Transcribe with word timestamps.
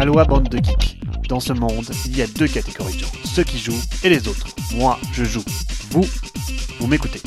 Aloha 0.00 0.24
bande 0.24 0.48
de 0.48 0.56
geeks. 0.56 0.98
Dans 1.28 1.40
ce 1.40 1.52
monde, 1.52 1.84
il 2.06 2.16
y 2.16 2.22
a 2.22 2.26
deux 2.26 2.48
catégories 2.48 2.94
de 2.94 3.00
gens, 3.00 3.12
ceux 3.22 3.44
qui 3.44 3.58
jouent 3.58 3.82
et 4.02 4.08
les 4.08 4.28
autres. 4.28 4.46
Moi, 4.74 4.98
je 5.12 5.24
joue. 5.24 5.44
Vous, 5.90 6.06
vous 6.78 6.86
m'écoutez. 6.86 7.20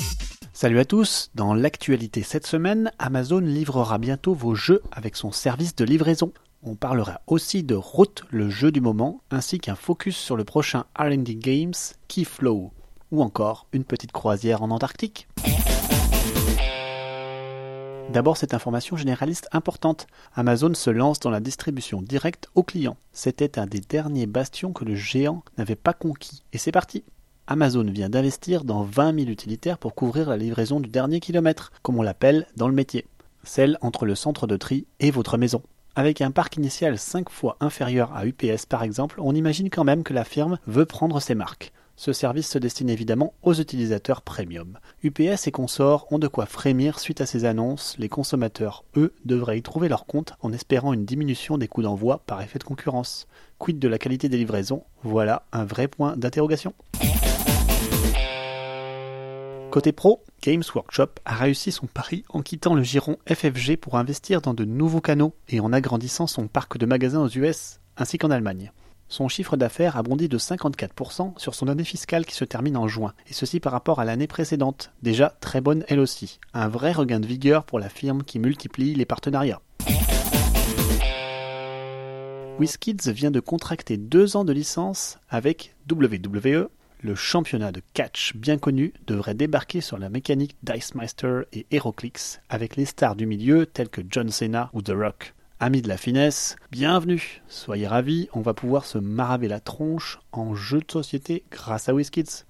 Salut 0.54 0.80
à 0.80 0.86
tous, 0.86 1.30
dans 1.36 1.54
l'actualité 1.54 2.24
cette 2.24 2.48
semaine, 2.48 2.92
Amazon 2.98 3.42
livrera 3.42 4.00
bientôt 4.00 4.34
vos 4.34 4.56
jeux 4.56 4.82
avec 4.92 5.16
son 5.16 5.32
service 5.32 5.76
de 5.76 5.86
livraison. 5.86 6.34
On 6.64 6.74
parlera 6.74 7.22
aussi 7.28 7.62
de 7.62 7.76
Route, 7.76 8.24
le 8.32 8.50
jeu 8.50 8.72
du 8.72 8.82
moment, 8.82 9.22
ainsi 9.30 9.60
qu'un 9.60 9.76
focus 9.76 10.18
sur 10.18 10.36
le 10.36 10.44
prochain 10.44 10.86
RD 10.98 11.38
Games, 11.38 11.76
Keyflow, 12.08 12.72
ou 13.12 13.22
encore 13.22 13.68
une 13.72 13.84
petite 13.84 14.14
croisière 14.14 14.64
en 14.64 14.72
Antarctique. 14.72 15.28
D'abord, 18.12 18.38
cette 18.38 18.54
information 18.54 18.96
généraliste 18.96 19.48
importante. 19.52 20.08
Amazon 20.36 20.74
se 20.74 20.90
lance 20.90 21.20
dans 21.20 21.30
la 21.30 21.40
distribution 21.40 22.02
directe 22.02 22.50
aux 22.54 22.64
clients. 22.64 22.98
C'était 23.12 23.58
un 23.58 23.66
des 23.66 23.80
derniers 23.80 24.28
bastions 24.28 24.74
que 24.74 24.86
le 24.86 24.96
géant 24.96 25.44
n'avait 25.58 25.76
pas 25.76 25.94
conquis. 25.94 26.44
Et 26.54 26.58
c'est 26.58 26.72
parti 26.72 27.04
Amazon 27.48 27.84
vient 27.84 28.10
d'investir 28.10 28.64
dans 28.64 28.84
20 28.84 29.20
000 29.20 29.30
utilitaires 29.30 29.78
pour 29.78 29.96
couvrir 29.96 30.30
la 30.30 30.38
livraison 30.38 30.80
du 30.80 30.90
dernier 30.90 31.20
kilomètre, 31.20 31.72
comme 31.82 31.98
on 31.98 32.04
l'appelle 32.04 32.48
dans 32.56 32.68
le 32.68 32.74
métier. 32.74 33.06
Celle 33.44 33.78
entre 33.82 34.06
le 34.06 34.16
centre 34.16 34.48
de 34.48 34.56
tri 34.56 34.86
et 35.00 35.12
votre 35.12 35.38
maison. 35.38 35.62
Avec 35.96 36.22
un 36.22 36.32
parc 36.32 36.56
initial 36.58 36.98
5 36.98 37.30
fois 37.30 37.58
inférieur 37.60 38.16
à 38.16 38.26
UPS 38.26 38.66
par 38.68 38.84
exemple, 38.84 39.20
on 39.22 39.36
imagine 39.36 39.70
quand 39.70 39.84
même 39.84 40.04
que 40.04 40.14
la 40.14 40.24
firme 40.24 40.58
veut 40.68 40.86
prendre 40.86 41.20
ses 41.20 41.36
marques. 41.36 41.74
Ce 41.96 42.12
service 42.12 42.50
se 42.50 42.58
destine 42.58 42.90
évidemment 42.90 43.34
aux 43.44 43.54
utilisateurs 43.54 44.24
premium. 44.24 44.80
UPS 45.04 45.48
et 45.48 45.52
consorts 45.52 46.12
ont 46.12 46.18
de 46.18 46.28
quoi 46.28 46.48
frémir 46.48 47.00
suite 47.00 47.22
à 47.22 47.28
ces 47.28 47.46
annonces. 47.46 47.96
Les 48.00 48.10
consommateurs, 48.10 48.84
eux, 48.98 49.14
devraient 49.26 49.60
y 49.60 49.62
trouver 49.62 49.90
leur 49.90 50.06
compte 50.06 50.34
en 50.42 50.52
espérant 50.54 50.94
une 50.94 51.06
diminution 51.06 51.60
des 51.60 51.68
coûts 51.68 51.84
d'envoi 51.84 52.24
par 52.26 52.42
effet 52.42 52.58
de 52.58 52.64
concurrence. 52.64 53.28
Quid 53.60 53.78
de 53.78 53.88
la 53.88 54.00
qualité 54.00 54.28
des 54.28 54.38
livraisons? 54.38 54.84
Voilà 55.04 55.46
un 55.52 55.66
vrai 55.66 55.88
point 55.88 56.18
d'interrogation. 56.18 56.74
Côté 59.70 59.92
pro, 59.92 60.24
Games 60.42 60.64
Workshop 60.74 61.10
a 61.26 61.36
réussi 61.36 61.72
son 61.72 61.88
pari 61.88 62.24
en 62.30 62.42
quittant 62.42 62.76
le 62.76 62.84
giron 62.84 63.18
FFG 63.28 63.78
pour 63.78 63.98
investir 63.98 64.42
dans 64.42 64.54
de 64.54 64.66
nouveaux 64.66 65.02
canaux 65.02 65.34
et 65.50 65.60
en 65.60 65.74
agrandissant 65.74 66.28
son 66.28 66.48
parc 66.48 66.78
de 66.78 66.86
magasins 66.86 67.22
aux 67.22 67.30
US 67.30 67.80
ainsi 67.98 68.18
qu'en 68.18 68.32
Allemagne. 68.32 68.72
Son 69.14 69.28
chiffre 69.28 69.58
d'affaires 69.58 69.96
a 69.96 70.02
bondi 70.02 70.28
de 70.28 70.40
54% 70.40 71.38
sur 71.38 71.54
son 71.54 71.68
année 71.68 71.84
fiscale 71.84 72.26
qui 72.26 72.34
se 72.34 72.46
termine 72.46 72.76
en 72.76 72.88
juin, 72.88 73.14
et 73.28 73.34
ceci 73.34 73.60
par 73.60 73.72
rapport 73.72 74.00
à 74.00 74.06
l'année 74.06 74.26
précédente, 74.26 74.92
déjà 75.04 75.38
très 75.40 75.62
bonne 75.62 75.86
elle 75.88 76.00
aussi. 76.00 76.40
Un 76.56 76.68
vrai 76.68 76.94
regain 76.94 77.20
de 77.20 77.28
vigueur 77.28 77.64
pour 77.64 77.78
la 77.78 77.90
firme 77.90 78.24
qui 78.24 78.40
multiplie 78.40 78.96
les 78.96 79.06
partenariats. 79.06 79.62
WizKids 82.58 83.12
vient 83.12 83.30
de 83.30 83.40
contracter 83.40 83.98
deux 83.98 84.36
ans 84.36 84.46
de 84.46 84.52
licence 84.52 85.20
avec 85.30 85.76
WWE. 85.92 86.70
Le 87.02 87.14
championnat 87.14 87.72
de 87.72 87.84
catch 87.94 88.36
bien 88.36 88.58
connu 88.58 88.94
devrait 89.06 89.36
débarquer 89.36 89.82
sur 89.82 90.00
la 90.00 90.10
mécanique 90.10 90.56
Dicemeister 90.64 91.42
et 91.54 91.68
HeroClix 91.70 92.42
avec 92.50 92.78
les 92.78 92.86
stars 92.86 93.16
du 93.16 93.28
milieu 93.28 93.68
tels 93.68 93.90
que 93.90 94.02
John 94.10 94.32
Cena 94.32 94.72
ou 94.74 94.82
The 94.82 94.94
Rock. 94.96 95.36
Amis 95.66 95.82
de 95.82 95.88
la 95.88 95.96
finesse, 95.96 96.58
bienvenue, 96.72 97.42
soyez 97.48 97.88
ravis, 97.88 98.28
on 98.34 98.42
va 98.42 98.54
pouvoir 98.54 98.84
se 98.84 98.98
maraver 98.98 99.48
la 99.48 99.62
tronche 99.62 100.20
en 100.34 100.56
jeu 100.56 100.80
de 100.80 100.92
société 100.92 101.46
grâce 101.50 101.88
à 101.88 101.94
WizKids. 101.94 102.44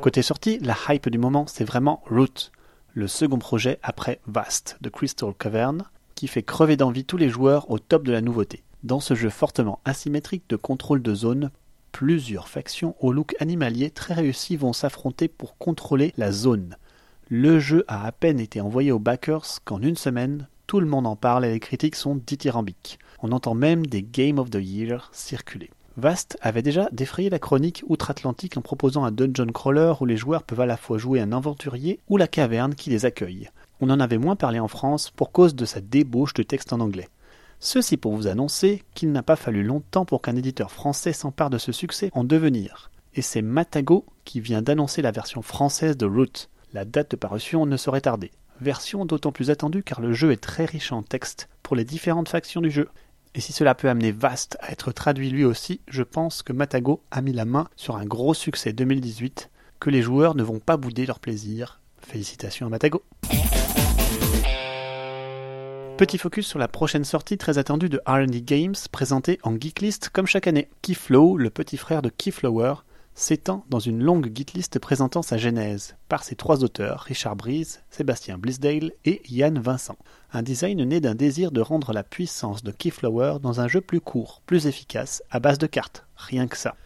Côté 0.00 0.22
sortie, 0.22 0.58
la 0.58 0.74
hype 0.88 1.08
du 1.10 1.18
moment 1.18 1.46
c'est 1.46 1.62
vraiment 1.62 2.02
Root, 2.10 2.50
le 2.92 3.06
second 3.06 3.38
projet 3.38 3.78
après 3.84 4.18
Vast 4.26 4.78
de 4.80 4.88
Crystal 4.88 5.32
Cavern, 5.32 5.84
qui 6.16 6.26
fait 6.26 6.42
crever 6.42 6.76
d'envie 6.76 7.04
tous 7.04 7.18
les 7.18 7.28
joueurs 7.28 7.70
au 7.70 7.78
top 7.78 8.02
de 8.02 8.10
la 8.10 8.20
nouveauté. 8.20 8.64
Dans 8.82 8.98
ce 8.98 9.14
jeu 9.14 9.30
fortement 9.30 9.78
asymétrique 9.84 10.48
de 10.48 10.56
contrôle 10.56 11.02
de 11.02 11.14
zone, 11.14 11.52
plusieurs 11.92 12.48
factions 12.48 12.96
au 12.98 13.12
look 13.12 13.36
animalier 13.38 13.90
très 13.90 14.14
réussi 14.14 14.56
vont 14.56 14.72
s'affronter 14.72 15.28
pour 15.28 15.56
contrôler 15.56 16.12
la 16.16 16.32
zone. 16.32 16.76
Le 17.28 17.58
jeu 17.58 17.84
a 17.88 18.06
à 18.06 18.12
peine 18.12 18.38
été 18.38 18.60
envoyé 18.60 18.92
aux 18.92 19.00
backers 19.00 19.58
qu'en 19.64 19.82
une 19.82 19.96
semaine, 19.96 20.46
tout 20.68 20.78
le 20.78 20.86
monde 20.86 21.08
en 21.08 21.16
parle 21.16 21.44
et 21.44 21.50
les 21.50 21.58
critiques 21.58 21.96
sont 21.96 22.14
dithyrambiques. 22.14 23.00
On 23.20 23.32
entend 23.32 23.54
même 23.54 23.84
des 23.84 24.04
Game 24.04 24.38
of 24.38 24.48
the 24.48 24.60
Year 24.60 25.10
circuler. 25.12 25.70
Vast 25.96 26.38
avait 26.40 26.62
déjà 26.62 26.88
défrayé 26.92 27.28
la 27.28 27.40
chronique 27.40 27.82
outre-Atlantique 27.88 28.56
en 28.56 28.60
proposant 28.60 29.02
un 29.02 29.10
dungeon 29.10 29.50
crawler 29.52 29.94
où 30.00 30.06
les 30.06 30.16
joueurs 30.16 30.44
peuvent 30.44 30.60
à 30.60 30.66
la 30.66 30.76
fois 30.76 30.98
jouer 30.98 31.20
un 31.20 31.32
aventurier 31.32 31.98
ou 32.08 32.16
la 32.16 32.28
caverne 32.28 32.76
qui 32.76 32.90
les 32.90 33.06
accueille. 33.06 33.50
On 33.80 33.90
en 33.90 33.98
avait 33.98 34.18
moins 34.18 34.36
parlé 34.36 34.60
en 34.60 34.68
France 34.68 35.10
pour 35.10 35.32
cause 35.32 35.56
de 35.56 35.64
sa 35.64 35.80
débauche 35.80 36.34
de 36.34 36.44
texte 36.44 36.72
en 36.72 36.78
anglais. 36.78 37.08
Ceci 37.58 37.96
pour 37.96 38.14
vous 38.14 38.28
annoncer 38.28 38.84
qu'il 38.94 39.10
n'a 39.10 39.24
pas 39.24 39.34
fallu 39.34 39.64
longtemps 39.64 40.04
pour 40.04 40.22
qu'un 40.22 40.36
éditeur 40.36 40.70
français 40.70 41.12
s'empare 41.12 41.50
de 41.50 41.58
ce 41.58 41.72
succès 41.72 42.10
en 42.12 42.22
devenir. 42.22 42.92
Et 43.14 43.22
c'est 43.22 43.42
Matago 43.42 44.04
qui 44.24 44.40
vient 44.40 44.62
d'annoncer 44.62 45.02
la 45.02 45.10
version 45.10 45.42
française 45.42 45.96
de 45.96 46.06
Root. 46.06 46.48
La 46.72 46.84
date 46.84 47.12
de 47.12 47.16
parution 47.16 47.66
ne 47.66 47.76
saurait 47.76 48.00
tarder. 48.00 48.32
Version 48.60 49.04
d'autant 49.04 49.32
plus 49.32 49.50
attendue 49.50 49.82
car 49.82 50.00
le 50.00 50.12
jeu 50.12 50.32
est 50.32 50.42
très 50.42 50.64
riche 50.64 50.92
en 50.92 51.02
texte 51.02 51.48
pour 51.62 51.76
les 51.76 51.84
différentes 51.84 52.28
factions 52.28 52.60
du 52.60 52.70
jeu. 52.70 52.88
Et 53.34 53.40
si 53.40 53.52
cela 53.52 53.74
peut 53.74 53.88
amener 53.88 54.12
Vast 54.12 54.56
à 54.60 54.72
être 54.72 54.92
traduit 54.92 55.30
lui 55.30 55.44
aussi, 55.44 55.80
je 55.88 56.02
pense 56.02 56.42
que 56.42 56.52
Matago 56.52 57.02
a 57.10 57.20
mis 57.20 57.32
la 57.32 57.44
main 57.44 57.68
sur 57.76 57.96
un 57.96 58.04
gros 58.04 58.34
succès 58.34 58.72
2018 58.72 59.50
que 59.78 59.90
les 59.90 60.02
joueurs 60.02 60.34
ne 60.34 60.42
vont 60.42 60.58
pas 60.58 60.76
bouder 60.76 61.06
leur 61.06 61.20
plaisir. 61.20 61.80
Félicitations 62.00 62.66
à 62.66 62.70
Matago. 62.70 63.02
Petit 65.98 66.18
focus 66.18 66.46
sur 66.46 66.58
la 66.58 66.68
prochaine 66.68 67.04
sortie 67.04 67.38
très 67.38 67.58
attendue 67.58 67.88
de 67.88 68.02
R&D 68.06 68.42
Games 68.42 68.74
présentée 68.92 69.38
en 69.42 69.52
Geeklist 69.58 70.10
comme 70.10 70.26
chaque 70.26 70.46
année. 70.46 70.68
Keyflow, 70.82 71.36
le 71.36 71.48
petit 71.48 71.78
frère 71.78 72.02
de 72.02 72.10
Keyflower, 72.10 72.74
s'étend 73.16 73.64
dans 73.70 73.80
une 73.80 74.02
longue 74.02 74.28
guitlist 74.28 74.78
présentant 74.78 75.22
sa 75.22 75.38
genèse, 75.38 75.96
par 76.08 76.22
ses 76.22 76.36
trois 76.36 76.62
auteurs, 76.62 77.00
Richard 77.00 77.34
Breeze, 77.34 77.80
Sébastien 77.90 78.36
Blisdale 78.36 78.92
et 79.06 79.22
Yann 79.30 79.58
Vincent. 79.58 79.96
Un 80.32 80.42
design 80.42 80.84
né 80.84 81.00
d'un 81.00 81.14
désir 81.14 81.50
de 81.50 81.62
rendre 81.62 81.94
la 81.94 82.04
puissance 82.04 82.62
de 82.62 82.70
Keyflower 82.70 83.38
dans 83.40 83.60
un 83.60 83.68
jeu 83.68 83.80
plus 83.80 84.02
court, 84.02 84.42
plus 84.44 84.66
efficace, 84.66 85.22
à 85.30 85.40
base 85.40 85.56
de 85.56 85.66
cartes, 85.66 86.06
rien 86.14 86.46
que 86.46 86.58
ça. 86.58 86.76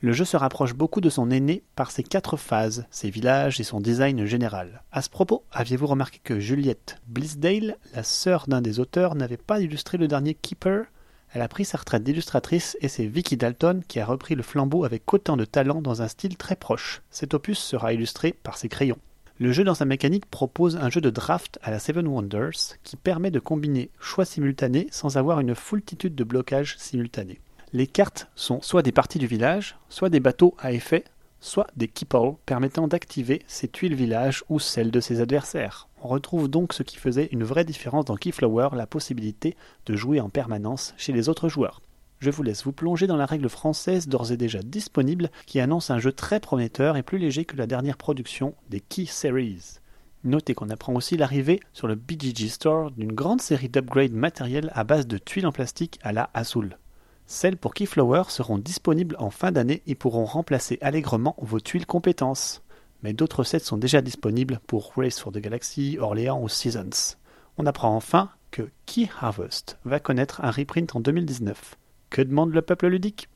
Le 0.00 0.12
jeu 0.12 0.24
se 0.24 0.38
rapproche 0.38 0.74
beaucoup 0.74 1.02
de 1.02 1.10
son 1.10 1.30
aîné 1.30 1.62
par 1.76 1.90
ses 1.90 2.02
quatre 2.02 2.38
phases, 2.38 2.86
ses 2.90 3.10
villages 3.10 3.60
et 3.60 3.64
son 3.64 3.80
design 3.80 4.24
général. 4.24 4.82
À 4.90 5.02
ce 5.02 5.10
propos, 5.10 5.44
aviez-vous 5.52 5.86
remarqué 5.86 6.18
que 6.24 6.40
Juliette 6.40 6.96
Blisdale, 7.06 7.76
la 7.94 8.02
sœur 8.02 8.46
d'un 8.48 8.62
des 8.62 8.80
auteurs, 8.80 9.14
n'avait 9.14 9.36
pas 9.36 9.60
illustré 9.60 9.98
le 9.98 10.08
dernier 10.08 10.34
Keeper? 10.34 10.86
Elle 11.34 11.42
a 11.42 11.48
pris 11.48 11.64
sa 11.64 11.78
retraite 11.78 12.04
d'illustratrice 12.04 12.76
et 12.80 12.86
c'est 12.86 13.06
Vicky 13.06 13.36
Dalton 13.36 13.82
qui 13.88 13.98
a 13.98 14.06
repris 14.06 14.36
le 14.36 14.44
flambeau 14.44 14.84
avec 14.84 15.12
autant 15.12 15.36
de 15.36 15.44
talent 15.44 15.82
dans 15.82 16.00
un 16.00 16.06
style 16.06 16.36
très 16.36 16.54
proche. 16.54 17.02
Cet 17.10 17.34
opus 17.34 17.58
sera 17.58 17.92
illustré 17.92 18.32
par 18.44 18.56
ses 18.56 18.68
crayons. 18.68 18.98
Le 19.40 19.50
jeu 19.50 19.64
dans 19.64 19.74
sa 19.74 19.84
mécanique 19.84 20.26
propose 20.26 20.76
un 20.76 20.90
jeu 20.90 21.00
de 21.00 21.10
draft 21.10 21.58
à 21.64 21.72
la 21.72 21.80
Seven 21.80 22.06
Wonders 22.06 22.78
qui 22.84 22.94
permet 22.94 23.32
de 23.32 23.40
combiner 23.40 23.90
choix 23.98 24.24
simultanés 24.24 24.86
sans 24.92 25.16
avoir 25.16 25.40
une 25.40 25.56
foultitude 25.56 26.14
de 26.14 26.22
blocages 26.22 26.76
simultanés. 26.78 27.40
Les 27.72 27.88
cartes 27.88 28.28
sont 28.36 28.62
soit 28.62 28.82
des 28.82 28.92
parties 28.92 29.18
du 29.18 29.26
village, 29.26 29.76
soit 29.88 30.10
des 30.10 30.20
bateaux 30.20 30.54
à 30.60 30.70
effet, 30.70 31.02
soit 31.44 31.66
des 31.76 31.88
keepers 31.88 32.36
permettant 32.46 32.88
d'activer 32.88 33.42
ses 33.46 33.68
tuiles 33.68 33.94
village 33.94 34.44
ou 34.48 34.58
celles 34.58 34.90
de 34.90 35.00
ses 35.00 35.20
adversaires. 35.20 35.88
On 36.02 36.08
retrouve 36.08 36.48
donc 36.48 36.72
ce 36.72 36.82
qui 36.82 36.96
faisait 36.96 37.28
une 37.32 37.44
vraie 37.44 37.66
différence 37.66 38.06
dans 38.06 38.16
Keyflower, 38.16 38.70
la 38.72 38.86
possibilité 38.86 39.54
de 39.84 39.94
jouer 39.94 40.20
en 40.20 40.30
permanence 40.30 40.94
chez 40.96 41.12
les 41.12 41.28
autres 41.28 41.50
joueurs. 41.50 41.82
Je 42.20 42.30
vous 42.30 42.42
laisse 42.42 42.64
vous 42.64 42.72
plonger 42.72 43.06
dans 43.06 43.18
la 43.18 43.26
règle 43.26 43.50
française 43.50 44.08
d'ores 44.08 44.32
et 44.32 44.38
déjà 44.38 44.62
disponible 44.62 45.30
qui 45.44 45.60
annonce 45.60 45.90
un 45.90 45.98
jeu 45.98 46.12
très 46.12 46.40
prometteur 46.40 46.96
et 46.96 47.02
plus 47.02 47.18
léger 47.18 47.44
que 47.44 47.56
la 47.56 47.66
dernière 47.66 47.98
production 47.98 48.54
des 48.70 48.80
Key 48.80 49.04
Series. 49.04 49.80
Notez 50.24 50.54
qu'on 50.54 50.70
apprend 50.70 50.94
aussi 50.94 51.18
l'arrivée 51.18 51.60
sur 51.74 51.86
le 51.86 51.94
BGG 51.94 52.48
Store 52.48 52.90
d'une 52.90 53.12
grande 53.12 53.42
série 53.42 53.68
d'upgrades 53.68 54.12
matériels 54.12 54.70
à 54.74 54.84
base 54.84 55.06
de 55.06 55.18
tuiles 55.18 55.46
en 55.46 55.52
plastique 55.52 55.98
à 56.02 56.12
la 56.12 56.30
Azul. 56.32 56.78
Celles 57.26 57.56
pour 57.56 57.72
Keyflower 57.72 58.24
seront 58.28 58.58
disponibles 58.58 59.16
en 59.18 59.30
fin 59.30 59.50
d'année 59.50 59.82
et 59.86 59.94
pourront 59.94 60.24
remplacer 60.24 60.78
allègrement 60.82 61.36
vos 61.38 61.60
tuiles 61.60 61.86
compétences. 61.86 62.62
Mais 63.02 63.12
d'autres 63.12 63.44
sets 63.44 63.60
sont 63.60 63.76
déjà 63.76 64.02
disponibles 64.02 64.60
pour 64.66 64.92
Race 64.96 65.18
for 65.18 65.32
the 65.32 65.38
Galaxy, 65.38 65.98
Orléans 65.98 66.42
ou 66.42 66.48
Seasons. 66.48 67.16
On 67.56 67.66
apprend 67.66 67.94
enfin 67.94 68.30
que 68.50 68.70
Key 68.86 69.08
Harvest 69.20 69.78
va 69.84 70.00
connaître 70.00 70.42
un 70.44 70.50
reprint 70.50 70.94
en 70.94 71.00
2019. 71.00 71.76
Que 72.10 72.22
demande 72.22 72.52
le 72.52 72.62
peuple 72.62 72.88
ludique? 72.88 73.28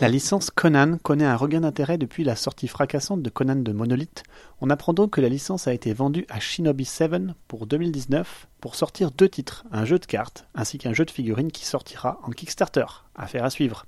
La 0.00 0.08
licence 0.08 0.50
Conan 0.50 0.96
connaît 1.02 1.24
un 1.24 1.34
regain 1.34 1.60
d'intérêt 1.60 1.98
depuis 1.98 2.22
la 2.22 2.36
sortie 2.36 2.68
fracassante 2.68 3.20
de 3.20 3.30
Conan 3.30 3.56
de 3.56 3.72
Monolith. 3.72 4.22
On 4.60 4.70
apprend 4.70 4.92
donc 4.92 5.10
que 5.10 5.20
la 5.20 5.28
licence 5.28 5.66
a 5.66 5.72
été 5.72 5.92
vendue 5.92 6.24
à 6.28 6.38
Shinobi 6.38 6.84
7 6.84 7.32
pour 7.48 7.66
2019 7.66 8.46
pour 8.60 8.76
sortir 8.76 9.10
deux 9.10 9.28
titres, 9.28 9.64
un 9.72 9.84
jeu 9.84 9.98
de 9.98 10.06
cartes 10.06 10.46
ainsi 10.54 10.78
qu'un 10.78 10.92
jeu 10.92 11.04
de 11.04 11.10
figurines 11.10 11.50
qui 11.50 11.64
sortira 11.64 12.20
en 12.22 12.30
Kickstarter. 12.30 12.84
Affaire 13.16 13.44
à 13.44 13.50
suivre. 13.50 13.86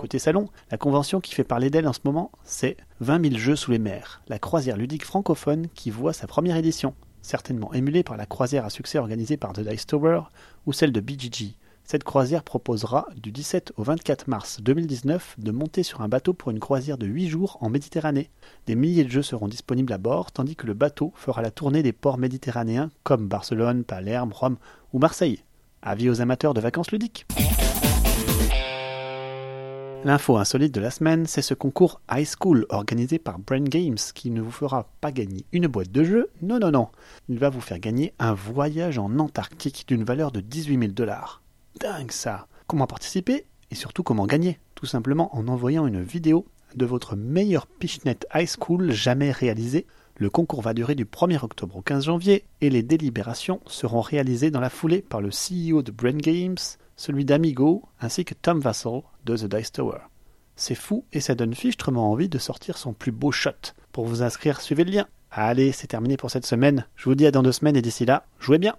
Côté 0.00 0.18
salon, 0.18 0.48
la 0.72 0.76
convention 0.76 1.20
qui 1.20 1.34
fait 1.34 1.44
parler 1.44 1.70
d'elle 1.70 1.86
en 1.86 1.92
ce 1.92 2.00
moment, 2.04 2.32
c'est 2.42 2.76
20 3.00 3.28
000 3.28 3.36
jeux 3.36 3.56
sous 3.56 3.70
les 3.70 3.78
mers, 3.78 4.20
la 4.26 4.40
croisière 4.40 4.76
ludique 4.76 5.04
francophone 5.04 5.68
qui 5.74 5.90
voit 5.90 6.12
sa 6.12 6.26
première 6.26 6.56
édition, 6.56 6.94
certainement 7.22 7.72
émulée 7.72 8.02
par 8.02 8.16
la 8.16 8.26
croisière 8.26 8.64
à 8.64 8.70
succès 8.70 8.98
organisée 8.98 9.36
par 9.36 9.52
The 9.52 9.60
Dice 9.60 9.86
Tower 9.86 10.22
ou 10.66 10.72
celle 10.72 10.92
de 10.92 11.00
BGG. 11.00 11.56
Cette 11.86 12.02
croisière 12.02 12.42
proposera 12.42 13.06
du 13.16 13.30
17 13.30 13.72
au 13.76 13.84
24 13.84 14.26
mars 14.26 14.60
2019 14.60 15.36
de 15.38 15.52
monter 15.52 15.84
sur 15.84 16.00
un 16.00 16.08
bateau 16.08 16.32
pour 16.32 16.50
une 16.50 16.58
croisière 16.58 16.98
de 16.98 17.06
8 17.06 17.28
jours 17.28 17.58
en 17.60 17.70
Méditerranée. 17.70 18.28
Des 18.66 18.74
milliers 18.74 19.04
de 19.04 19.10
jeux 19.10 19.22
seront 19.22 19.46
disponibles 19.46 19.92
à 19.92 19.98
bord, 19.98 20.32
tandis 20.32 20.56
que 20.56 20.66
le 20.66 20.74
bateau 20.74 21.12
fera 21.14 21.42
la 21.42 21.52
tournée 21.52 21.84
des 21.84 21.92
ports 21.92 22.18
méditerranéens 22.18 22.90
comme 23.04 23.28
Barcelone, 23.28 23.84
Palerme, 23.84 24.32
Rome 24.32 24.56
ou 24.92 24.98
Marseille. 24.98 25.44
Avis 25.80 26.10
aux 26.10 26.20
amateurs 26.20 26.54
de 26.54 26.60
vacances 26.60 26.90
ludiques. 26.90 27.24
L'info 30.02 30.38
insolite 30.38 30.74
de 30.74 30.80
la 30.80 30.90
semaine, 30.90 31.26
c'est 31.26 31.40
ce 31.40 31.54
concours 31.54 32.00
High 32.10 32.26
School 32.26 32.66
organisé 32.68 33.20
par 33.20 33.38
Brain 33.38 33.62
Games 33.62 33.96
qui 34.12 34.32
ne 34.32 34.40
vous 34.40 34.50
fera 34.50 34.88
pas 35.00 35.12
gagner 35.12 35.44
une 35.52 35.68
boîte 35.68 35.92
de 35.92 36.02
jeux, 36.02 36.30
non 36.42 36.58
non 36.58 36.72
non, 36.72 36.88
il 37.28 37.38
va 37.38 37.48
vous 37.48 37.60
faire 37.60 37.78
gagner 37.78 38.12
un 38.18 38.34
voyage 38.34 38.98
en 38.98 39.18
Antarctique 39.20 39.84
d'une 39.86 40.02
valeur 40.02 40.32
de 40.32 40.40
18 40.40 40.78
000 40.80 40.92
dollars. 40.92 41.42
Dingue 41.80 42.10
ça 42.10 42.46
Comment 42.66 42.86
participer 42.86 43.46
et 43.70 43.74
surtout 43.74 44.02
comment 44.02 44.26
gagner 44.26 44.58
Tout 44.74 44.86
simplement 44.86 45.34
en 45.36 45.48
envoyant 45.48 45.86
une 45.86 46.02
vidéo 46.02 46.46
de 46.74 46.86
votre 46.86 47.16
meilleur 47.16 47.66
Pitchnet 47.66 48.18
High 48.34 48.48
School 48.48 48.92
jamais 48.92 49.30
réalisé. 49.30 49.86
Le 50.16 50.30
concours 50.30 50.62
va 50.62 50.74
durer 50.74 50.94
du 50.94 51.04
1er 51.04 51.42
octobre 51.44 51.76
au 51.76 51.82
15 51.82 52.04
janvier 52.04 52.44
et 52.60 52.70
les 52.70 52.82
délibérations 52.82 53.60
seront 53.66 54.00
réalisées 54.00 54.50
dans 54.50 54.60
la 54.60 54.70
foulée 54.70 55.02
par 55.02 55.20
le 55.20 55.28
CEO 55.28 55.82
de 55.82 55.92
Brain 55.92 56.16
Games, 56.16 56.56
celui 56.96 57.24
d'Amigo, 57.24 57.82
ainsi 58.00 58.24
que 58.24 58.34
Tom 58.34 58.60
Vassell 58.60 59.02
de 59.24 59.36
The 59.36 59.44
Dice 59.44 59.72
Tower. 59.72 59.98
C'est 60.56 60.74
fou 60.74 61.04
et 61.12 61.20
ça 61.20 61.34
donne 61.34 61.54
fichtrement 61.54 62.10
envie 62.10 62.30
de 62.30 62.38
sortir 62.38 62.78
son 62.78 62.94
plus 62.94 63.12
beau 63.12 63.32
shot. 63.32 63.74
Pour 63.92 64.06
vous 64.06 64.22
inscrire, 64.22 64.60
suivez 64.62 64.84
le 64.84 64.92
lien. 64.92 65.06
Allez, 65.30 65.72
c'est 65.72 65.88
terminé 65.88 66.16
pour 66.16 66.30
cette 66.30 66.46
semaine. 66.46 66.86
Je 66.96 67.04
vous 67.04 67.14
dis 67.14 67.26
à 67.26 67.30
dans 67.30 67.42
deux 67.42 67.52
semaines 67.52 67.76
et 67.76 67.82
d'ici 67.82 68.06
là, 68.06 68.24
jouez 68.40 68.58
bien 68.58 68.74